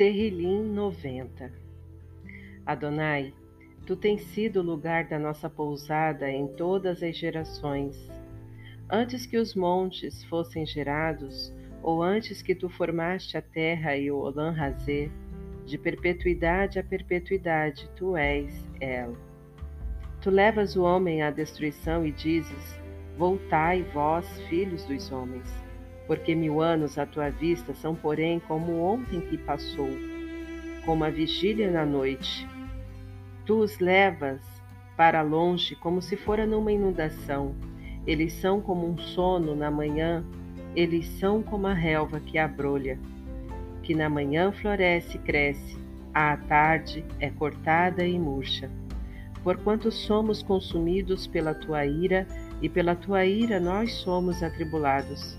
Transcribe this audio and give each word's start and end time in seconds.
Terrilim 0.00 0.62
90 0.72 1.52
Adonai, 2.64 3.34
tu 3.84 3.94
tens 3.94 4.22
sido 4.22 4.60
o 4.60 4.62
lugar 4.62 5.04
da 5.04 5.18
nossa 5.18 5.50
pousada 5.50 6.30
em 6.30 6.46
todas 6.46 7.02
as 7.02 7.14
gerações. 7.14 8.10
Antes 8.90 9.26
que 9.26 9.36
os 9.36 9.54
montes 9.54 10.24
fossem 10.24 10.64
gerados, 10.64 11.54
ou 11.82 12.02
antes 12.02 12.40
que 12.40 12.54
tu 12.54 12.70
formaste 12.70 13.36
a 13.36 13.42
terra 13.42 13.94
e 13.94 14.10
o 14.10 14.16
Olam 14.16 14.54
Razê, 14.54 15.10
de 15.66 15.76
perpetuidade 15.76 16.78
a 16.78 16.82
perpetuidade 16.82 17.86
tu 17.94 18.16
és 18.16 18.66
El. 18.80 19.14
Tu 20.22 20.30
levas 20.30 20.76
o 20.76 20.82
homem 20.82 21.20
à 21.20 21.30
destruição 21.30 22.06
e 22.06 22.10
dizes: 22.10 22.80
Voltai, 23.18 23.82
vós, 23.92 24.26
filhos 24.48 24.82
dos 24.86 25.12
homens, 25.12 25.46
porque 26.10 26.34
mil 26.34 26.60
anos 26.60 26.98
à 26.98 27.06
tua 27.06 27.30
vista 27.30 27.72
são, 27.72 27.94
porém, 27.94 28.40
como 28.40 28.82
ontem 28.82 29.20
que 29.20 29.38
passou, 29.38 29.88
como 30.84 31.04
a 31.04 31.08
vigília 31.08 31.70
na 31.70 31.86
noite. 31.86 32.48
Tu 33.46 33.56
os 33.56 33.78
levas 33.78 34.40
para 34.96 35.22
longe 35.22 35.76
como 35.76 36.02
se 36.02 36.16
fora 36.16 36.44
numa 36.44 36.72
inundação. 36.72 37.54
Eles 38.04 38.32
são 38.32 38.60
como 38.60 38.88
um 38.88 38.98
sono 38.98 39.54
na 39.54 39.70
manhã, 39.70 40.24
eles 40.74 41.06
são 41.06 41.44
como 41.44 41.68
a 41.68 41.72
relva 41.72 42.18
que 42.18 42.38
abrolha, 42.38 42.98
que 43.84 43.94
na 43.94 44.08
manhã 44.08 44.50
floresce 44.50 45.16
e 45.16 45.20
cresce, 45.20 45.78
à 46.12 46.36
tarde 46.36 47.04
é 47.20 47.30
cortada 47.30 48.04
e 48.04 48.18
murcha. 48.18 48.68
Porquanto 49.44 49.92
somos 49.92 50.42
consumidos 50.42 51.28
pela 51.28 51.54
tua 51.54 51.86
ira, 51.86 52.26
e 52.60 52.68
pela 52.68 52.96
tua 52.96 53.24
ira 53.24 53.60
nós 53.60 53.92
somos 53.92 54.42
atribulados. 54.42 55.38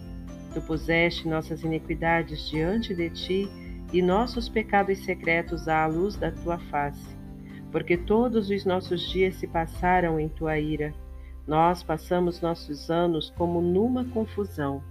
Tu 0.54 0.62
puseste 0.62 1.28
nossas 1.28 1.64
iniquidades 1.64 2.50
diante 2.50 2.94
de 2.94 3.10
ti, 3.10 3.50
e 3.94 4.02
nossos 4.02 4.48
pecados 4.48 5.00
secretos 5.00 5.68
à 5.68 5.86
luz 5.86 6.16
da 6.16 6.32
tua 6.32 6.58
face 6.58 7.22
porque 7.72 7.96
todos 7.96 8.50
os 8.50 8.66
nossos 8.66 9.02
dias 9.10 9.36
se 9.36 9.48
passaram 9.48 10.20
em 10.20 10.28
tua 10.28 10.60
ira. 10.60 10.94
Nós 11.48 11.82
passamos 11.82 12.42
nossos 12.42 12.92
anos 12.92 13.34
como 13.36 13.62
numa 13.62 14.06
confusão. 14.06 14.84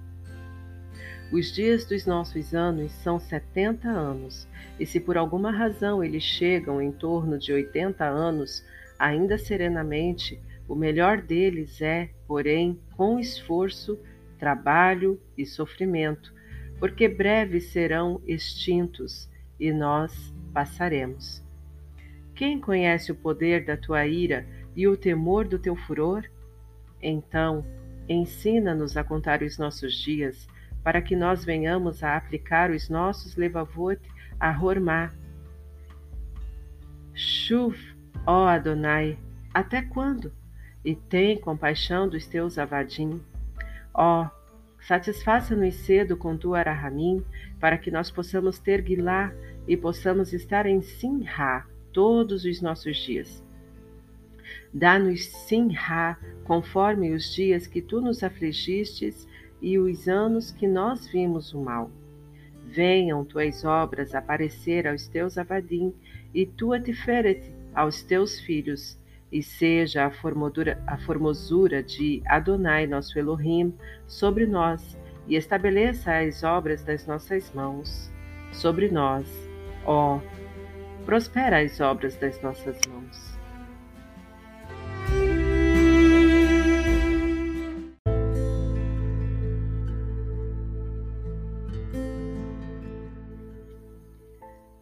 Os 1.31 1.53
dias 1.53 1.85
dos 1.85 2.07
nossos 2.07 2.55
anos 2.55 2.91
são 2.91 3.21
setenta 3.21 3.89
anos, 3.89 4.49
e 4.81 4.87
se 4.87 4.99
por 4.99 5.17
alguma 5.17 5.53
razão 5.53 6.03
eles 6.03 6.25
chegam 6.25 6.83
em 6.83 6.91
torno 6.91 7.39
de 7.39 7.53
oitenta 7.53 8.05
anos, 8.05 8.65
ainda 8.99 9.39
serenamente, 9.39 10.41
o 10.67 10.75
melhor 10.75 11.21
deles 11.21 11.81
é, 11.81 12.11
porém, 12.27 12.81
com 12.97 13.19
esforço, 13.19 13.99
trabalho 14.41 15.21
e 15.37 15.45
sofrimento, 15.45 16.33
porque 16.79 17.07
breves 17.07 17.71
serão 17.71 18.23
extintos 18.27 19.31
e 19.61 19.71
nós 19.71 20.35
passaremos. 20.53 21.45
Quem 22.35 22.59
conhece 22.59 23.13
o 23.13 23.15
poder 23.15 23.67
da 23.67 23.77
tua 23.77 24.07
ira 24.07 24.47
e 24.75 24.89
o 24.89 24.97
temor 24.97 25.47
do 25.47 25.59
teu 25.59 25.77
furor? 25.77 26.25
Então, 27.03 27.65
ensina-nos 28.09 28.97
a 28.97 29.05
contar 29.05 29.43
os 29.43 29.59
nossos 29.59 29.95
dias, 29.95 30.49
para 30.83 31.03
que 31.03 31.15
nós 31.15 31.45
venhamos 31.45 32.03
a 32.03 32.17
aplicar 32.17 32.71
os 32.71 32.89
nossos 32.89 33.37
levavot 33.37 34.01
a 34.41 34.51
Hormá. 34.59 35.13
Chuv, 37.13 37.77
ó 38.27 38.47
Adonai, 38.47 39.19
até 39.53 39.83
quando? 39.83 40.33
E 40.83 40.95
tem 40.95 41.39
compaixão 41.39 42.09
dos 42.09 42.27
teus 42.27 42.57
avadim. 42.57 43.21
Ó, 43.95 44.29
satisfaça-nos 44.81 45.75
cedo 45.75 46.17
com 46.17 46.37
tua 46.37 46.61
Arahamim, 46.61 47.25
para 47.59 47.79
que 47.79 47.91
nós 47.91 48.11
possamos 48.11 48.59
ter 48.59 48.83
Guilá 48.83 49.33
e 49.67 49.77
possamos 49.77 50.33
estar 50.33 50.67
em 50.67 50.81
Sinha 50.81 51.65
todos 51.93 52.45
os 52.45 52.61
nossos 52.61 52.97
dias. 52.97 53.43
Dá-nos 54.73 55.27
Sinha, 55.27 56.17
conforme 56.45 57.13
os 57.13 57.33
dias 57.35 57.67
que 57.67 57.83
tu 57.83 58.01
nos 58.01 58.23
afligistes 58.23 59.27
e 59.61 59.79
os 59.79 60.09
anos 60.09 60.51
que 60.51 60.67
nós 60.67 61.07
vimos 61.09 61.53
o 61.53 61.61
mal. 61.61 61.91
Venham 62.67 63.25
tuas 63.25 63.65
obras 63.65 64.15
aparecer 64.15 64.87
aos 64.87 65.09
teus 65.09 65.37
avadim 65.37 65.93
e 66.33 66.47
tua 66.47 66.81
tiferet 66.81 67.53
aos 67.75 68.03
teus 68.03 68.39
filhos, 68.41 68.97
e 69.33 69.43
seja 69.43 70.07
a 70.07 70.11
formosura, 70.11 70.83
a 70.87 70.99
formosura 70.99 71.83
de 71.83 72.23
Adonai, 72.27 72.87
nosso 72.87 73.19
Elohim, 73.19 73.75
sobre 74.07 74.47
nós, 74.47 74.99
e 75.27 75.37
estabeleça 75.37 76.19
as 76.19 76.43
obras 76.43 76.83
das 76.83 77.07
nossas 77.07 77.53
mãos 77.55 78.11
sobre 78.53 78.91
nós, 78.91 79.27
ó 79.85 80.21
prospera 81.05 81.61
as 81.61 81.81
obras 81.81 82.17
das 82.17 82.41
nossas 82.43 82.79
mãos. 82.89 83.31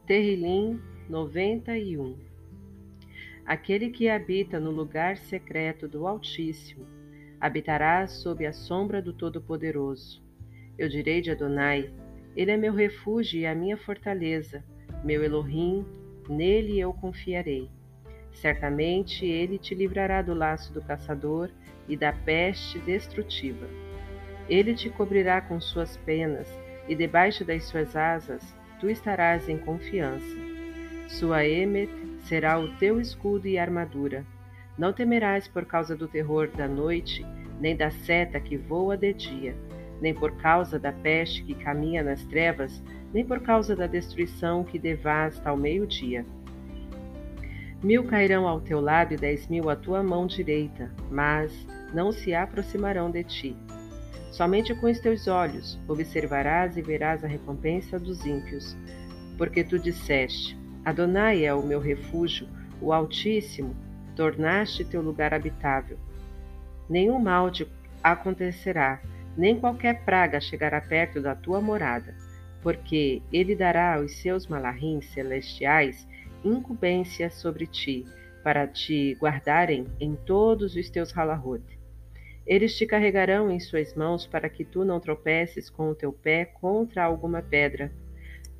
Terrilim 0.07 0.81
91 1.11 2.17
Aquele 3.49 3.89
que 3.89 4.11
habita 4.11 4.61
no 4.61 4.71
lugar 4.71 5.17
secreto 5.17 5.89
do 5.89 6.07
Altíssimo 6.07 6.87
habitará 7.41 8.07
sob 8.07 8.45
a 8.45 8.53
sombra 8.53 9.01
do 9.01 9.11
Todo-Poderoso. 9.11 10.23
Eu 10.77 10.87
direi 10.87 11.23
de 11.23 11.31
Adonai: 11.31 11.91
Ele 12.37 12.51
é 12.51 12.59
meu 12.59 12.75
refúgio 12.75 13.41
e 13.41 13.47
a 13.47 13.55
minha 13.55 13.79
fortaleza, 13.79 14.63
meu 15.03 15.25
Elohim, 15.25 15.83
nele 16.29 16.79
eu 16.79 16.93
confiarei. 16.93 17.71
Certamente 18.35 19.25
ele 19.25 19.57
te 19.57 19.75
livrará 19.75 20.21
do 20.21 20.35
laço 20.35 20.71
do 20.75 20.83
caçador 20.83 21.51
e 21.89 21.97
da 21.97 22.13
peste 22.13 22.79
destrutiva. 22.81 23.67
Ele 24.47 24.75
te 24.75 24.91
cobrirá 24.91 25.41
com 25.41 25.59
suas 25.59 25.97
penas, 25.97 26.47
e 26.87 26.95
debaixo 26.95 27.47
das 27.47 27.65
suas 27.65 27.97
asas 27.97 28.55
tu 28.79 28.91
estarás 28.91 29.49
em 29.49 29.57
confiança. 29.57 30.48
Sua 31.09 31.45
emet 31.47 31.91
será 32.21 32.61
o 32.61 32.69
teu 32.77 33.01
escudo 33.01 33.49
e 33.49 33.59
armadura. 33.59 34.27
Não 34.77 34.93
temerás 34.93 35.49
por 35.49 35.65
causa 35.65 35.97
do 35.97 36.07
terror 36.07 36.49
da 36.55 36.69
noite, 36.69 37.25
nem 37.59 37.75
da 37.75 37.91
seta 37.91 38.39
que 38.39 38.59
voa 38.59 38.95
de 38.95 39.15
dia, 39.15 39.57
nem 40.03 40.15
por 40.15 40.37
causa 40.37 40.79
da 40.79 40.93
peste 40.93 41.43
que 41.43 41.55
caminha 41.55 42.03
nas 42.03 42.23
trevas, 42.27 42.83
nem 43.13 43.25
por 43.25 43.41
causa 43.41 43.75
da 43.75 43.87
destruição 43.87 44.63
que 44.63 44.79
devasta 44.79 45.49
ao 45.49 45.57
meio-dia. 45.57 46.27
Mil 47.83 48.05
cairão 48.05 48.47
ao 48.47 48.61
teu 48.61 48.79
lado 48.79 49.15
e 49.15 49.17
dez 49.17 49.49
mil 49.49 49.71
à 49.71 49.77
tua 49.77 50.03
mão 50.03 50.27
direita, 50.27 50.93
mas 51.11 51.67
não 51.95 52.13
se 52.13 52.35
aproximarão 52.35 53.11
de 53.11 53.25
ti. 53.25 53.57
Somente 54.31 54.75
com 54.75 54.91
os 54.91 55.01
teus 55.01 55.27
olhos 55.27 55.81
observarás 55.89 56.77
e 56.77 56.83
verás 56.83 57.25
a 57.25 57.27
recompensa 57.27 57.99
dos 57.99 58.27
ímpios, 58.27 58.77
porque 59.39 59.65
tu 59.65 59.79
disseste: 59.79 60.59
Adonai 60.89 61.45
é 61.45 61.53
o 61.53 61.63
meu 61.63 61.81
refúgio, 61.81 62.49
o 62.81 62.93
Altíssimo, 62.93 63.75
tornaste 64.15 64.85
teu 64.85 65.03
lugar 65.03 65.35
habitável. 65.35 65.99
Nenhum 66.89 67.19
mal 67.19 67.51
te 67.51 67.67
acontecerá, 68.03 69.01
nem 69.37 69.59
qualquer 69.59 70.05
praga 70.05 70.41
chegará 70.41 70.81
perto 70.81 71.21
da 71.21 71.35
tua 71.35 71.61
morada 71.61 72.15
porque 72.63 73.23
ele 73.33 73.55
dará 73.55 73.95
aos 73.95 74.17
seus 74.17 74.47
malahins 74.47 75.07
celestiais 75.07 76.07
incumbência 76.45 77.31
sobre 77.31 77.67
ti, 77.67 78.05
para 78.43 78.67
te 78.67 79.17
guardarem 79.21 79.87
em 80.01 80.15
todos 80.15 80.77
os 80.77 80.89
teus 80.89 81.13
halahot. 81.13 81.63
Eles 82.47 82.77
te 82.77 82.87
carregarão 82.87 83.51
em 83.51 83.61
suas 83.61 83.95
mãos 83.95 84.27
para 84.27 84.49
que 84.49 84.65
tu 84.65 84.85
não 84.85 85.01
tropeces 85.01 85.69
com 85.69 85.91
o 85.91 85.95
teu 85.95 86.13
pé 86.13 86.45
contra 86.45 87.05
alguma 87.05 87.43
pedra. 87.43 87.93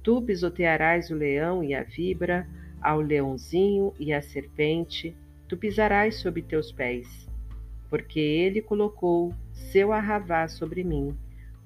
Tu 0.09 0.23
pisotearás 0.23 1.11
o 1.11 1.15
leão 1.15 1.63
e 1.63 1.75
a 1.75 1.83
vibra, 1.83 2.49
ao 2.81 2.99
leãozinho 2.99 3.93
e 4.01 4.11
à 4.11 4.23
serpente, 4.23 5.15
tu 5.47 5.55
pisarás 5.55 6.17
sob 6.17 6.41
teus 6.41 6.73
pés. 6.73 7.29
Porque 7.91 8.19
ele 8.19 8.63
colocou 8.63 9.35
seu 9.53 9.93
arravá 9.93 10.49
sobre 10.49 10.83
mim, 10.83 11.15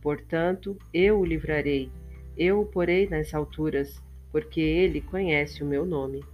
portanto 0.00 0.76
eu 0.92 1.20
o 1.20 1.24
livrarei 1.24 1.88
eu 2.36 2.62
o 2.62 2.66
porei 2.66 3.08
nas 3.08 3.32
alturas, 3.32 4.02
porque 4.32 4.60
ele 4.60 5.00
conhece 5.00 5.62
o 5.62 5.66
meu 5.66 5.86
nome. 5.86 6.24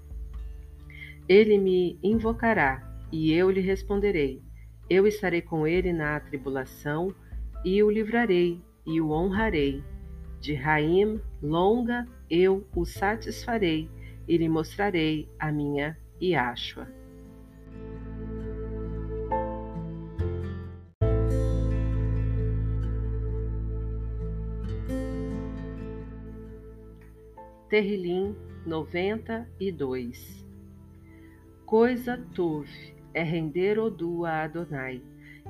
Ele 1.28 1.58
me 1.58 1.99
invocará, 2.02 2.82
e 3.12 3.34
eu 3.34 3.50
lhe 3.50 3.60
responderei. 3.60 4.40
Eu 4.88 5.06
estarei 5.06 5.43
com 5.43 5.66
ele 5.66 5.93
na 5.93 6.19
tribulação, 6.20 7.14
e 7.62 7.82
o 7.82 7.90
livrarei, 7.90 8.62
e 8.87 8.99
o 8.99 9.10
honrarei. 9.10 9.82
De 10.40 10.55
Raim 10.55 11.20
longa 11.43 12.06
eu 12.31 12.67
o 12.75 12.85
satisfarei, 12.85 13.88
e 14.26 14.37
lhe 14.37 14.49
mostrarei 14.49 15.29
a 15.38 15.50
minha 15.50 15.96
Iashua. 16.20 16.87
Terrilim 27.69 28.34
92 28.64 30.46
Coisa 31.67 32.17
tuv 32.34 32.67
é 33.12 33.23
render 33.23 33.79
Odu 33.79 34.25
a 34.25 34.44
Adonai 34.44 35.02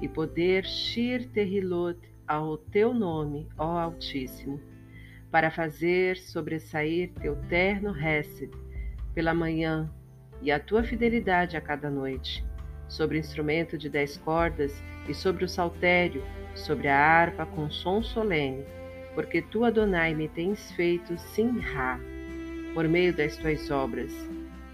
e 0.02 0.08
poder 0.08 0.64
Shir 0.64 1.28
Terrilot 1.28 1.98
ao 2.26 2.58
teu 2.58 2.92
nome, 2.92 3.48
ó 3.56 3.78
Altíssimo, 3.78 4.60
para 5.30 5.50
fazer 5.50 6.16
sobressair 6.16 7.10
teu 7.20 7.36
terno 7.48 7.94
Hesed 7.96 8.50
pela 9.14 9.34
manhã 9.34 9.90
e 10.40 10.50
a 10.50 10.60
tua 10.60 10.82
fidelidade 10.82 11.56
a 11.56 11.60
cada 11.60 11.90
noite, 11.90 12.44
sobre 12.88 13.16
o 13.16 13.20
instrumento 13.20 13.76
de 13.76 13.88
dez 13.88 14.16
cordas 14.16 14.82
e 15.08 15.14
sobre 15.14 15.44
o 15.44 15.48
saltério, 15.48 16.22
sobre 16.54 16.88
a 16.88 16.96
harpa 16.96 17.44
com 17.44 17.70
som 17.70 18.02
solene, 18.02 18.64
porque 19.14 19.42
tu, 19.42 19.64
Adonai, 19.64 20.14
me 20.14 20.28
tens 20.28 20.70
feito 20.72 21.18
Simha, 21.18 21.98
por 22.72 22.86
meio 22.86 23.12
das 23.12 23.36
tuas 23.36 23.70
obras. 23.70 24.12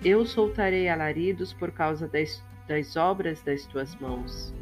Eu 0.05 0.27
soltarei 0.27 0.89
alaridos 0.89 1.55
por 1.55 1.73
causa 1.73 2.07
das, 2.07 2.45
das 2.69 2.97
obras 2.97 3.43
das 3.43 3.65
tuas 3.67 3.95
mãos. 3.97 4.55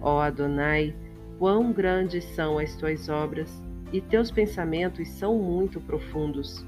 Ó 0.00 0.20
Adonai, 0.20 0.94
quão 1.38 1.72
grandes 1.72 2.24
são 2.24 2.58
as 2.58 2.76
tuas 2.76 3.08
obras, 3.08 3.50
e 3.92 4.00
teus 4.00 4.30
pensamentos 4.30 5.08
são 5.08 5.38
muito 5.38 5.80
profundos. 5.80 6.64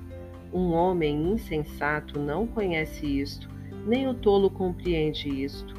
Um 0.52 0.72
homem 0.72 1.32
insensato 1.32 2.18
não 2.18 2.46
conhece 2.46 3.06
isto, 3.06 3.48
nem 3.86 4.08
o 4.08 4.14
tolo 4.14 4.50
compreende 4.50 5.28
isto. 5.28 5.76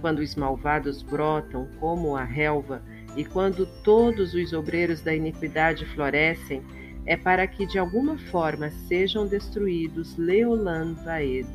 Quando 0.00 0.20
os 0.20 0.34
malvados 0.34 1.02
brotam 1.02 1.68
como 1.78 2.16
a 2.16 2.24
relva, 2.24 2.82
e 3.16 3.24
quando 3.24 3.66
todos 3.82 4.34
os 4.34 4.52
obreiros 4.52 5.00
da 5.00 5.14
iniquidade 5.14 5.84
florescem, 5.86 6.62
é 7.06 7.16
para 7.16 7.46
que 7.46 7.66
de 7.66 7.78
alguma 7.78 8.16
forma 8.18 8.70
sejam 8.70 9.26
destruídos 9.26 10.16
Leolan 10.16 10.94
Vaed. 10.94 11.46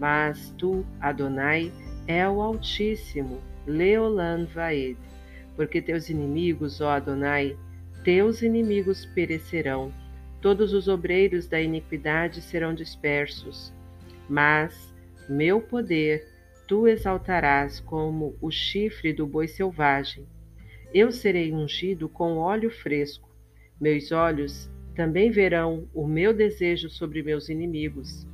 Mas 0.00 0.52
tu, 0.58 0.84
Adonai, 1.00 1.70
é 2.06 2.28
o 2.28 2.40
Altíssimo, 2.40 3.38
Leolan 3.66 4.46
Vaed, 4.46 4.96
porque 5.54 5.80
teus 5.80 6.08
inimigos, 6.08 6.80
ó 6.80 6.90
Adonai, 6.90 7.56
teus 8.04 8.42
inimigos 8.42 9.06
perecerão, 9.06 9.92
todos 10.40 10.72
os 10.72 10.88
obreiros 10.88 11.46
da 11.46 11.60
iniquidade 11.60 12.40
serão 12.40 12.74
dispersos. 12.74 13.72
Mas 14.28 14.92
meu 15.28 15.60
poder 15.60 16.26
tu 16.66 16.88
exaltarás 16.88 17.80
como 17.80 18.36
o 18.40 18.50
chifre 18.50 19.12
do 19.12 19.26
boi 19.26 19.46
selvagem. 19.46 20.26
Eu 20.92 21.12
serei 21.12 21.52
ungido 21.52 22.08
com 22.08 22.38
óleo 22.38 22.70
fresco. 22.70 23.28
Meus 23.80 24.10
olhos 24.10 24.70
também 24.94 25.30
verão 25.30 25.88
o 25.94 26.06
meu 26.06 26.34
desejo 26.34 26.90
sobre 26.90 27.22
meus 27.22 27.48
inimigos, 27.48 28.26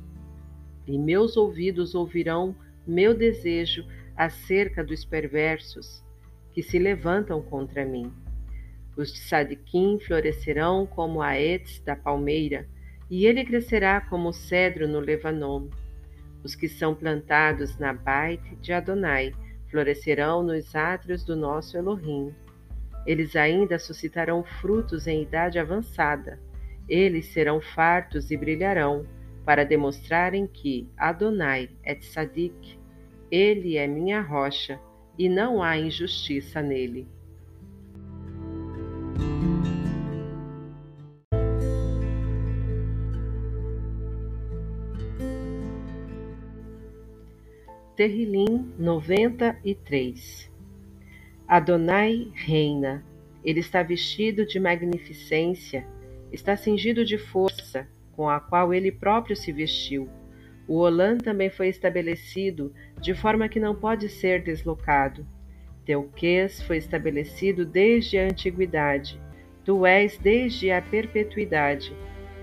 e 0.85 0.97
meus 0.97 1.37
ouvidos 1.37 1.95
ouvirão 1.95 2.55
meu 2.85 3.13
desejo 3.13 3.85
acerca 4.15 4.83
dos 4.83 5.05
perversos 5.05 6.03
que 6.51 6.61
se 6.61 6.77
levantam 6.77 7.41
contra 7.41 7.85
mim. 7.85 8.11
Os 8.99 9.13
de 9.13 9.19
Sadiquim 9.19 9.97
florescerão 9.97 10.85
como 10.85 11.21
a 11.21 11.39
etes 11.39 11.79
da 11.79 11.95
palmeira, 11.95 12.67
e 13.09 13.25
ele 13.25 13.45
crescerá 13.45 14.01
como 14.01 14.27
o 14.27 14.33
cedro 14.33 14.89
no 14.89 14.99
Levanon. 14.99 15.69
Os 16.43 16.53
que 16.53 16.67
são 16.67 16.93
plantados 16.93 17.77
na 17.77 17.93
baite 17.93 18.57
de 18.57 18.73
Adonai 18.73 19.31
florescerão 19.71 20.43
nos 20.43 20.75
átrios 20.75 21.23
do 21.23 21.33
nosso 21.33 21.77
Elohim. 21.77 22.35
Eles 23.05 23.37
ainda 23.37 23.79
suscitarão 23.79 24.43
frutos 24.43 25.07
em 25.07 25.21
idade 25.21 25.57
avançada. 25.57 26.37
Eles 26.89 27.27
serão 27.27 27.61
fartos 27.61 28.29
e 28.31 28.35
brilharão, 28.35 29.05
para 29.45 29.63
demonstrarem 29.63 30.45
que 30.45 30.89
Adonai 30.97 31.69
é 31.83 31.95
tzadik, 31.95 32.77
ele 33.31 33.77
é 33.77 33.87
minha 33.87 34.19
rocha, 34.19 34.77
e 35.17 35.29
não 35.29 35.63
há 35.63 35.77
injustiça 35.77 36.61
nele. 36.61 37.07
Terrilim 47.99 48.71
93 48.79 50.49
Adonai 51.45 52.31
reina. 52.33 53.03
Ele 53.43 53.59
está 53.59 53.83
vestido 53.83 54.45
de 54.45 54.57
magnificência, 54.57 55.85
está 56.31 56.55
cingido 56.55 57.03
de 57.03 57.17
força, 57.17 57.89
com 58.13 58.29
a 58.29 58.39
qual 58.39 58.73
ele 58.73 58.89
próprio 58.89 59.35
se 59.35 59.51
vestiu. 59.51 60.07
O 60.65 60.77
Olã 60.77 61.17
também 61.17 61.49
foi 61.49 61.67
estabelecido 61.67 62.73
de 63.01 63.13
forma 63.13 63.49
que 63.49 63.59
não 63.59 63.75
pode 63.75 64.07
ser 64.07 64.43
deslocado. 64.43 65.27
Teuquês 65.83 66.61
foi 66.61 66.77
estabelecido 66.77 67.65
desde 67.65 68.17
a 68.17 68.23
antiguidade. 68.23 69.19
Tu 69.65 69.85
és 69.85 70.17
desde 70.17 70.71
a 70.71 70.81
perpetuidade. 70.81 71.93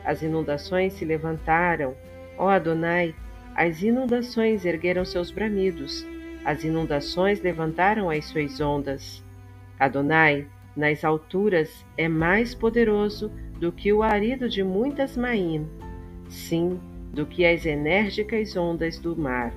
As 0.04 0.22
inundações 0.22 0.92
se 0.92 1.06
levantaram. 1.06 1.96
Ó 2.36 2.46
Adonai, 2.46 3.14
as 3.56 3.82
inundações 3.82 4.66
ergueram 4.66 5.02
seus 5.02 5.30
bramidos, 5.30 6.06
as 6.44 6.62
inundações 6.62 7.40
levantaram 7.40 8.10
as 8.10 8.26
suas 8.26 8.60
ondas. 8.60 9.24
Adonai, 9.80 10.46
nas 10.76 11.02
alturas, 11.02 11.82
é 11.96 12.06
mais 12.06 12.54
poderoso 12.54 13.32
do 13.58 13.72
que 13.72 13.90
o 13.94 14.02
arido 14.02 14.46
de 14.46 14.62
muitas 14.62 15.16
maim, 15.16 15.66
sim, 16.28 16.78
do 17.14 17.24
que 17.24 17.46
as 17.46 17.64
enérgicas 17.64 18.54
ondas 18.54 18.98
do 18.98 19.16
mar. 19.16 19.54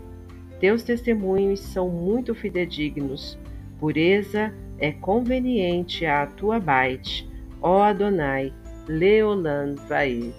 Teus 0.61 0.81
testemunhos 0.81 1.59
são 1.59 1.89
muito 1.89 2.33
fidedignos. 2.33 3.37
Pureza 3.81 4.53
é 4.77 4.93
conveniente 4.93 6.05
à 6.05 6.25
tua 6.25 6.57
baite, 6.57 7.29
ó 7.61 7.81
Adonai, 7.81 8.53
Leolan 8.87 9.75
Vaed. 9.75 10.33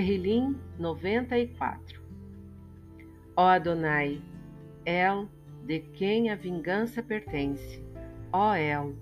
Terrilim 0.00 0.56
94 0.78 2.00
Ó 3.36 3.46
Adonai, 3.46 4.22
El, 4.86 5.28
de 5.66 5.80
quem 5.80 6.30
a 6.30 6.34
vingança 6.34 7.02
pertence, 7.02 7.84
ó 8.32 8.54
El, 8.54 8.94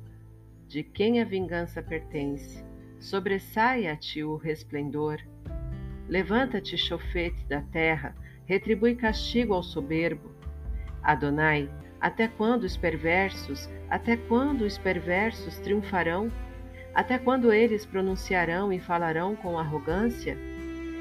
de 0.66 0.82
quem 0.82 1.20
a 1.20 1.24
vingança 1.24 1.80
pertence, 1.80 2.64
sobressai 2.98 3.86
a 3.86 3.94
ti 3.94 4.24
o 4.24 4.34
resplendor. 4.34 5.20
Levanta-te, 6.08 6.76
chofete 6.76 7.46
da 7.46 7.60
terra, 7.60 8.12
retribui 8.44 8.96
castigo 8.96 9.54
ao 9.54 9.62
soberbo. 9.62 10.32
Adonai, 11.00 11.70
até 12.00 12.26
quando 12.26 12.64
os 12.64 12.76
perversos, 12.76 13.70
até 13.88 14.16
quando 14.16 14.62
os 14.62 14.76
perversos 14.76 15.60
triunfarão? 15.60 16.28
Até 16.92 17.18
quando 17.18 17.52
eles 17.52 17.86
pronunciarão 17.86 18.72
e 18.72 18.80
falarão 18.80 19.36
com 19.36 19.56
arrogância? 19.56 20.36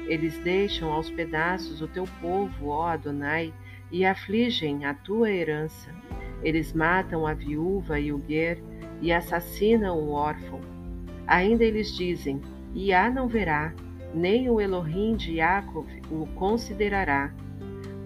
Eles 0.08 0.38
deixam 0.38 0.90
aos 0.90 1.10
pedaços 1.10 1.82
o 1.82 1.86
teu 1.86 2.04
povo, 2.20 2.68
ó 2.68 2.88
Adonai, 2.88 3.52
e 3.92 4.04
afligem 4.04 4.84
a 4.84 4.94
tua 4.94 5.30
herança. 5.30 5.94
Eles 6.42 6.72
matam 6.72 7.26
a 7.26 7.34
viúva 7.34 8.00
e 8.00 8.12
o 8.12 8.18
guer 8.18 8.58
e 9.00 9.12
assassinam 9.12 9.98
o 9.98 10.10
órfão. 10.10 10.60
Ainda 11.26 11.62
eles 11.62 11.94
dizem: 11.94 12.40
Iá 12.74 13.10
não 13.10 13.28
verá, 13.28 13.74
nem 14.14 14.48
o 14.48 14.60
Elohim 14.60 15.14
de 15.14 15.36
Jacob 15.36 15.86
o 16.10 16.26
considerará. 16.34 17.32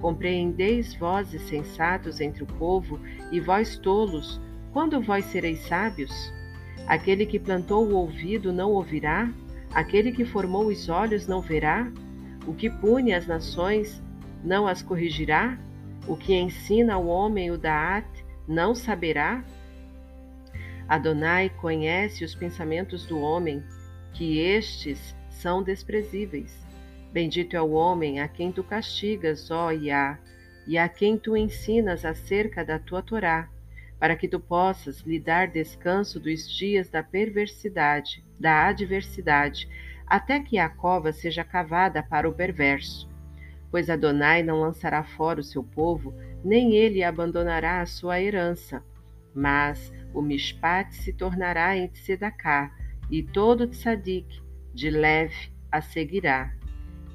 Compreendeis 0.00 0.94
vós 0.97 1.28
sensatos 1.42 2.21
entre 2.21 2.42
o 2.42 2.47
povo, 2.47 2.99
e 3.30 3.38
vós 3.38 3.78
tolos, 3.78 4.40
quando 4.73 5.00
vós 5.00 5.25
sereis 5.26 5.61
sábios? 5.61 6.32
Aquele 6.88 7.25
que 7.25 7.38
plantou 7.38 7.87
o 7.87 7.94
ouvido 7.94 8.52
não 8.52 8.73
ouvirá? 8.73 9.30
Aquele 9.75 10.12
que 10.12 10.25
formou 10.25 10.67
os 10.67 10.88
olhos 10.88 11.26
não 11.26 11.41
verá? 11.41 11.91
O 12.47 12.52
que 12.52 12.69
pune 12.69 13.14
as 13.14 13.26
nações 13.26 14.02
não 14.45 14.67
as 14.67 14.83
corrigirá? 14.83 15.59
O 16.07 16.17
que 16.17 16.35
ensina 16.35 16.95
ao 16.95 17.07
homem 17.07 17.50
o 17.50 17.57
Daat 17.57 18.07
não 18.47 18.75
saberá? 18.75 19.43
Adonai 20.88 21.49
conhece 21.49 22.25
os 22.25 22.35
pensamentos 22.35 23.07
do 23.07 23.19
homem, 23.19 23.62
que 24.12 24.41
estes 24.41 25.17
são 25.31 25.62
desprezíveis. 25.62 26.55
Bendito 27.12 27.57
é 27.57 27.62
o 27.62 27.71
homem 27.71 28.21
a 28.21 28.29
quem 28.29 28.52
tu 28.52 28.62
castigas, 28.62 29.50
ó 29.50 29.71
Iá, 29.71 30.19
e 30.67 30.76
a 30.76 30.88
quem 30.88 31.17
tu 31.17 31.37
ensinas 31.37 32.05
acerca 32.05 32.64
da 32.64 32.79
tua 32.79 33.02
Torá, 33.02 33.49
para 34.02 34.16
que 34.16 34.26
tu 34.26 34.40
possas 34.40 34.99
lhe 35.02 35.21
dar 35.21 35.47
descanso 35.47 36.18
dos 36.18 36.50
dias 36.50 36.88
da 36.88 37.04
perversidade, 37.04 38.25
da 38.37 38.66
adversidade, 38.66 39.68
até 40.04 40.40
que 40.40 40.59
a 40.59 40.68
cova 40.68 41.12
seja 41.12 41.44
cavada 41.44 42.02
para 42.02 42.28
o 42.28 42.35
perverso. 42.35 43.09
Pois 43.71 43.88
Adonai 43.88 44.42
não 44.42 44.61
lançará 44.61 45.04
fora 45.04 45.38
o 45.38 45.44
seu 45.44 45.62
povo, 45.62 46.12
nem 46.44 46.75
ele 46.75 47.04
abandonará 47.04 47.80
a 47.80 47.87
sua 47.87 48.21
herança, 48.21 48.82
mas 49.32 49.92
o 50.12 50.21
Mishpat 50.21 50.92
se 50.97 51.12
tornará 51.12 51.76
em 51.76 51.87
Tzedaká, 51.87 52.75
e 53.09 53.23
todo 53.23 53.68
tzadik, 53.68 54.42
de 54.75 54.90
leve, 54.90 55.52
a 55.71 55.80
seguirá. 55.80 56.52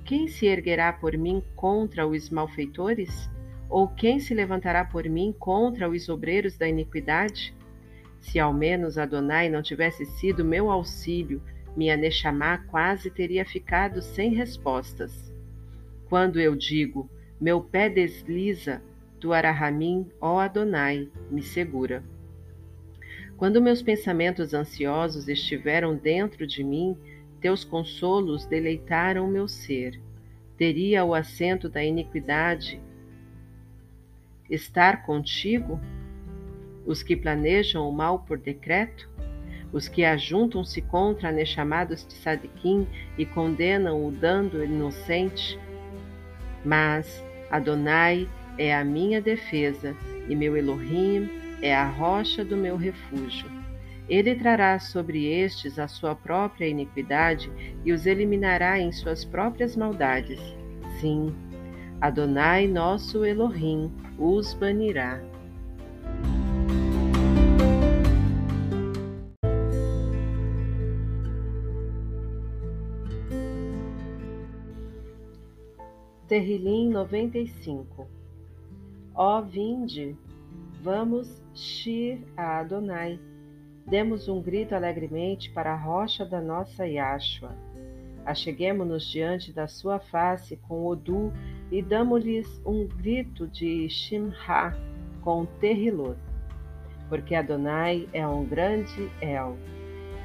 Quem 0.05 0.29
se 0.29 0.45
erguerá 0.45 0.93
por 0.93 1.17
mim 1.17 1.43
contra 1.53 2.07
os 2.07 2.29
malfeitores? 2.29 3.29
Ou 3.69 3.87
quem 3.87 4.19
se 4.19 4.33
levantará 4.33 4.85
por 4.85 5.07
mim 5.09 5.33
contra 5.37 5.89
os 5.89 6.07
obreiros 6.07 6.57
da 6.57 6.67
iniquidade? 6.67 7.53
Se 8.19 8.39
ao 8.39 8.53
menos 8.53 8.97
Adonai 8.97 9.49
não 9.49 9.61
tivesse 9.61 10.05
sido 10.05 10.43
meu 10.43 10.71
auxílio, 10.71 11.41
minha 11.75 11.95
Neshama 11.95 12.57
quase 12.69 13.11
teria 13.11 13.45
ficado 13.45 14.01
sem 14.01 14.33
respostas. 14.33 15.31
Quando 16.09 16.39
eu 16.39 16.55
digo, 16.55 17.09
meu 17.39 17.61
pé 17.61 17.89
desliza, 17.89 18.81
tu 19.19 19.33
Arahamim, 19.33 20.09
ó 20.19 20.39
Adonai, 20.39 21.09
me 21.29 21.43
segura. 21.43 22.03
Quando 23.35 23.61
meus 23.61 23.83
pensamentos 23.83 24.53
ansiosos 24.53 25.27
estiveram 25.27 25.95
dentro 25.95 26.47
de 26.47 26.63
mim, 26.63 26.97
teus 27.39 27.63
consolos 27.63 28.45
deleitaram 28.47 29.27
meu 29.27 29.47
ser. 29.47 30.01
Teria 30.57 31.05
o 31.05 31.13
assento 31.13 31.69
da 31.69 31.83
iniquidade 31.83 32.81
estar 34.49 35.05
contigo? 35.05 35.79
Os 36.85 37.03
que 37.03 37.15
planejam 37.15 37.87
o 37.87 37.91
mal 37.91 38.19
por 38.19 38.37
decreto? 38.37 39.09
Os 39.71 39.87
que 39.87 40.05
ajuntam-se 40.05 40.81
contra 40.81 41.29
a 41.29 41.45
chamados 41.45 42.07
de 42.07 42.13
Sadiquim 42.13 42.87
e 43.17 43.25
condenam 43.25 44.05
o 44.05 44.11
dando 44.11 44.63
inocente? 44.63 45.59
Mas 46.63 47.23
Adonai 47.51 48.27
é 48.57 48.75
a 48.75 48.83
minha 48.83 49.21
defesa 49.21 49.95
e 50.27 50.35
meu 50.35 50.55
Elohim 50.55 51.29
é 51.61 51.75
a 51.75 51.85
rocha 51.85 52.43
do 52.43 52.55
meu 52.55 52.77
refúgio. 52.77 53.49
Ele 54.07 54.35
trará 54.35 54.79
sobre 54.79 55.25
estes 55.25 55.77
a 55.77 55.87
sua 55.87 56.15
própria 56.15 56.67
iniquidade 56.67 57.51
e 57.83 57.91
os 57.91 58.05
eliminará 58.05 58.79
em 58.79 58.91
suas 58.91 59.25
próprias 59.25 59.75
maldades. 59.75 60.39
Sim, 61.01 61.35
Adonai, 61.99 62.67
nosso 62.67 63.25
Elohim, 63.25 63.91
os 64.19 64.53
banirá. 64.53 65.19
Terrilim 76.27 76.89
95 76.89 78.07
Ó 79.15 79.41
vinde, 79.41 80.15
vamos 80.83 81.41
shir 81.55 82.21
a 82.35 82.59
Adonai 82.59 83.19
Demos 83.87 84.27
um 84.27 84.41
grito 84.41 84.75
alegremente 84.75 85.49
para 85.49 85.71
a 85.71 85.77
rocha 85.77 86.25
da 86.25 86.41
nossa 86.41 86.85
Yashua. 86.85 87.55
Acheguemo-nos 88.25 89.07
diante 89.09 89.53
da 89.53 89.65
sua 89.65 89.97
face 89.97 90.57
com 90.57 90.85
Odu 90.85 91.31
e 91.71 91.81
damos-lhes 91.81 92.61
um 92.65 92.87
grito 92.87 93.47
de 93.47 93.89
Shimha 93.89 94.75
com 95.21 95.45
Terrilot. 95.59 96.17
Porque 97.09 97.35
Adonai 97.35 98.07
é 98.13 98.27
um 98.27 98.45
grande 98.45 99.09
El 99.21 99.57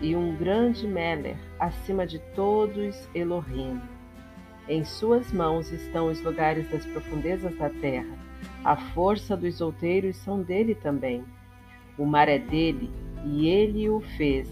e 0.00 0.16
um 0.16 0.34
grande 0.36 0.86
Meler 0.86 1.36
acima 1.58 2.06
de 2.06 2.18
todos 2.34 3.08
Elohim. 3.14 3.80
Em 4.68 4.84
suas 4.84 5.32
mãos 5.32 5.70
estão 5.72 6.08
os 6.08 6.20
lugares 6.22 6.68
das 6.70 6.84
profundezas 6.86 7.56
da 7.56 7.68
terra. 7.68 8.16
A 8.64 8.76
força 8.76 9.36
dos 9.36 9.60
outeiros 9.60 10.16
são 10.16 10.42
dele 10.42 10.74
também. 10.74 11.24
O 11.98 12.04
mar 12.04 12.28
é 12.28 12.38
dele 12.38 12.90
e 13.24 13.48
ele 13.48 13.88
o 13.88 14.00
fez, 14.00 14.48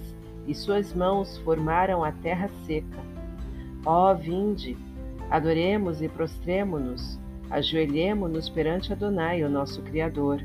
e 0.46 0.54
suas 0.54 0.92
mãos 0.94 1.38
formaram 1.38 2.04
a 2.04 2.12
terra 2.12 2.48
seca. 2.64 3.00
Ó, 3.84 4.14
vinde, 4.14 4.76
adoremos 5.30 6.02
e 6.02 6.08
prostremo-nos, 6.08 7.18
ajoelhemo-nos 7.48 8.48
perante 8.48 8.92
Adonai, 8.92 9.44
o 9.44 9.48
nosso 9.48 9.80
Criador. 9.82 10.44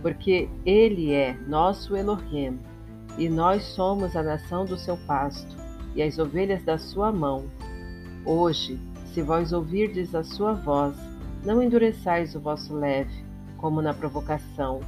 Porque 0.00 0.48
ele 0.64 1.12
é 1.12 1.36
nosso 1.46 1.94
Elohim, 1.94 2.58
e 3.18 3.28
nós 3.28 3.62
somos 3.62 4.16
a 4.16 4.22
nação 4.22 4.64
do 4.64 4.78
seu 4.78 4.96
pasto, 5.06 5.56
e 5.94 6.02
as 6.02 6.18
ovelhas 6.18 6.64
da 6.64 6.78
sua 6.78 7.12
mão. 7.12 7.44
Hoje, 8.24 8.80
se 9.12 9.20
vós 9.20 9.52
ouvirdes 9.52 10.14
a 10.14 10.22
sua 10.22 10.54
voz, 10.54 10.96
não 11.44 11.62
endureçais 11.62 12.34
o 12.34 12.40
vosso 12.40 12.74
leve, 12.74 13.24
como 13.58 13.82
na 13.82 13.92
provocação, 13.92 14.80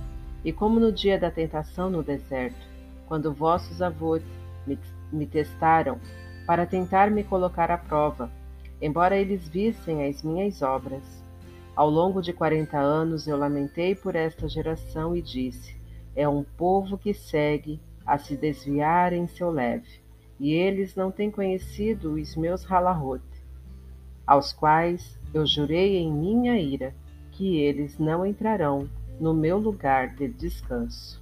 e 0.44 0.52
como 0.52 0.80
no 0.80 0.90
dia 0.90 1.18
da 1.18 1.30
tentação 1.30 1.90
no 1.90 2.02
deserto, 2.02 2.66
quando 3.06 3.32
vossos 3.32 3.82
avós 3.82 4.22
me, 4.66 4.78
me 5.12 5.26
testaram 5.26 5.98
para 6.46 6.66
tentar 6.66 7.10
me 7.10 7.22
colocar 7.22 7.70
à 7.70 7.78
prova, 7.78 8.30
embora 8.80 9.16
eles 9.16 9.48
vissem 9.48 10.06
as 10.06 10.22
minhas 10.22 10.62
obras. 10.62 11.02
Ao 11.76 11.88
longo 11.88 12.20
de 12.20 12.32
quarenta 12.32 12.78
anos 12.78 13.26
eu 13.26 13.36
lamentei 13.36 13.94
por 13.94 14.14
esta 14.14 14.48
geração 14.48 15.16
e 15.16 15.22
disse: 15.22 15.76
É 16.14 16.28
um 16.28 16.42
povo 16.42 16.98
que 16.98 17.14
segue 17.14 17.80
a 18.04 18.18
se 18.18 18.36
desviar 18.36 19.12
em 19.12 19.26
seu 19.26 19.50
leve, 19.50 20.00
e 20.38 20.52
eles 20.52 20.94
não 20.96 21.10
têm 21.10 21.30
conhecido 21.30 22.14
os 22.14 22.34
meus 22.34 22.64
halahot, 22.64 23.22
aos 24.26 24.52
quais 24.52 25.18
eu 25.32 25.46
jurei 25.46 25.98
em 25.98 26.12
minha 26.12 26.58
ira 26.58 26.94
que 27.32 27.58
eles 27.58 27.98
não 27.98 28.24
entrarão 28.26 28.88
no 29.20 29.34
meu 29.34 29.58
lugar 29.58 30.14
de 30.14 30.28
descanso. 30.28 31.19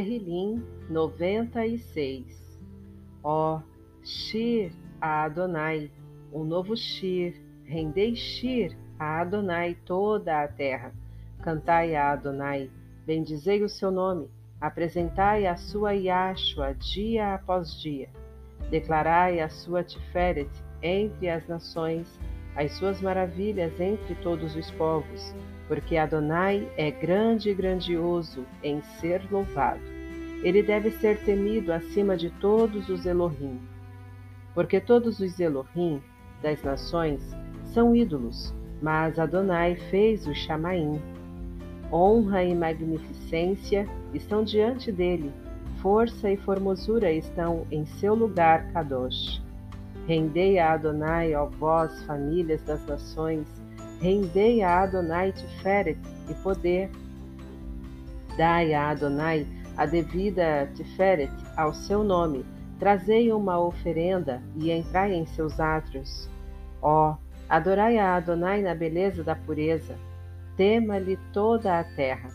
Terrilim 0.00 0.64
96 0.88 2.58
Ó 3.22 3.60
Shir 4.02 4.72
a 4.98 5.24
Adonai, 5.24 5.90
um 6.32 6.42
novo 6.42 6.74
Shir, 6.74 7.34
rendei 7.66 8.16
Shir 8.16 8.74
a 8.98 9.20
Adonai 9.20 9.76
toda 9.84 10.42
a 10.42 10.48
terra. 10.48 10.94
Cantai 11.42 11.94
a 11.96 12.12
Adonai, 12.12 12.70
bendizei 13.04 13.62
o 13.62 13.68
seu 13.68 13.90
nome 13.90 14.30
Apresentai 14.58 15.46
a 15.46 15.56
sua 15.56 15.92
Yashua 15.92 16.74
dia 16.74 17.34
após 17.34 17.78
dia. 17.78 18.08
Declarai 18.70 19.38
a 19.40 19.50
sua 19.50 19.84
Tiferet 19.84 20.50
entre 20.82 21.28
as 21.28 21.46
nações, 21.46 22.18
as 22.56 22.72
suas 22.72 23.02
maravilhas 23.02 23.78
entre 23.78 24.14
todos 24.16 24.56
os 24.56 24.70
povos, 24.70 25.34
porque 25.68 25.98
Adonai 25.98 26.66
é 26.78 26.90
grande 26.90 27.50
e 27.50 27.54
grandioso 27.54 28.46
em 28.62 28.80
ser 28.98 29.22
louvado. 29.30 29.89
Ele 30.42 30.62
deve 30.62 30.90
ser 30.90 31.18
temido 31.18 31.72
acima 31.72 32.16
de 32.16 32.30
todos 32.30 32.88
os 32.88 33.04
Elohim. 33.04 33.60
Porque 34.54 34.80
todos 34.80 35.20
os 35.20 35.38
Elohim 35.38 36.02
das 36.42 36.62
nações 36.62 37.20
são 37.64 37.94
ídolos, 37.94 38.54
mas 38.80 39.18
Adonai 39.18 39.76
fez 39.90 40.26
o 40.26 40.34
Chamaim. 40.34 41.00
Honra 41.92 42.42
e 42.44 42.54
magnificência 42.54 43.86
estão 44.14 44.42
diante 44.42 44.90
dele, 44.90 45.32
força 45.82 46.30
e 46.30 46.36
formosura 46.36 47.12
estão 47.12 47.66
em 47.70 47.84
seu 47.84 48.14
lugar, 48.14 48.72
Kadosh. 48.72 49.42
Rendei 50.06 50.58
a 50.58 50.72
Adonai, 50.72 51.34
ó 51.34 51.46
vós, 51.46 52.02
famílias 52.04 52.62
das 52.62 52.84
nações, 52.86 53.46
rendei 54.00 54.62
a 54.62 54.82
Adonai 54.82 55.32
Tiferet 55.32 55.98
e 56.28 56.34
poder. 56.42 56.90
Dai 58.36 58.72
a 58.72 58.90
Adonai 58.90 59.46
a 59.76 59.86
devida 59.86 60.70
Tiferet 60.74 61.32
ao 61.56 61.72
seu 61.72 62.04
nome, 62.04 62.44
trazei 62.78 63.32
uma 63.32 63.58
oferenda 63.58 64.42
e 64.56 64.70
entrai 64.70 65.14
em 65.14 65.26
seus 65.26 65.60
átrios. 65.60 66.28
Ó, 66.82 67.16
adorai 67.48 67.98
a 67.98 68.16
Adonai 68.16 68.62
na 68.62 68.74
beleza 68.74 69.22
da 69.22 69.34
pureza, 69.34 69.96
tema-lhe 70.56 71.18
toda 71.32 71.78
a 71.78 71.84
terra. 71.84 72.30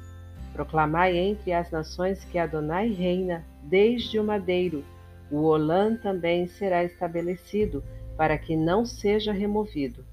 Proclamai 0.54 1.18
entre 1.18 1.51
as 1.51 1.70
nações 1.72 2.24
que 2.25 2.38
Adonai 2.38 2.89
reina 2.89 3.44
desde 3.63 4.20
o 4.20 4.24
madeiro. 4.24 4.84
O 5.30 5.44
Olã 5.44 5.96
também 5.96 6.48
será 6.48 6.84
estabelecido, 6.84 7.84
para 8.15 8.38
que 8.38 8.56
não 8.56 8.86
seja 8.86 9.34
removido. 9.34 10.06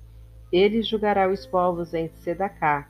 Ele 0.51 0.83
julgará 0.83 1.29
os 1.31 1.47
povos 1.47 1.95
em 1.95 2.09
Sedacá, 2.09 2.89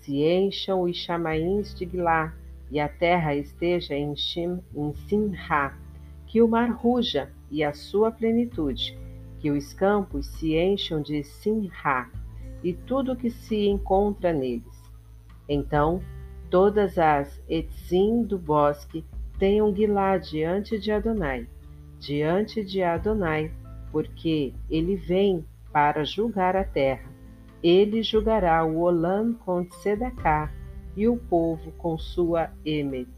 se 0.00 0.22
encham 0.22 0.82
os 0.82 0.96
chamaíns 0.96 1.74
de 1.74 1.86
Gilá, 1.86 2.32
e 2.70 2.80
a 2.80 2.88
terra 2.88 3.34
esteja 3.34 3.94
em, 3.94 4.16
Shim, 4.16 4.60
em 4.74 4.92
Simha, 4.94 5.74
que 6.26 6.42
o 6.42 6.48
mar 6.48 6.70
ruja 6.70 7.30
e 7.50 7.62
a 7.62 7.72
sua 7.72 8.10
plenitude, 8.10 8.98
que 9.38 9.50
os 9.50 9.72
campos 9.72 10.26
se 10.26 10.56
encham 10.56 11.00
de 11.00 11.22
Simha, 11.22 12.10
e 12.62 12.72
tudo 12.72 13.16
que 13.16 13.30
se 13.30 13.66
encontra 13.66 14.32
neles. 14.32 14.82
Então 15.48 16.02
todas 16.50 16.98
as 16.98 17.42
etzim 17.48 18.22
do 18.22 18.38
bosque 18.38 19.04
tenham 19.38 19.72
Guilá 19.72 20.16
diante 20.18 20.78
de 20.78 20.90
Adonai, 20.90 21.46
diante 21.98 22.64
de 22.64 22.82
Adonai, 22.82 23.52
porque 23.90 24.54
ele 24.70 24.96
vem 24.96 25.44
para 25.72 26.04
julgar 26.04 26.56
a 26.56 26.64
terra. 26.64 27.08
Ele 27.62 28.02
julgará 28.02 28.64
o 28.64 28.80
Olam 28.80 29.34
com 29.34 29.64
Tzedakah 29.64 30.63
e 30.96 31.08
o 31.08 31.16
povo 31.16 31.72
com 31.72 31.98
sua 31.98 32.50
Emet. 32.64 33.08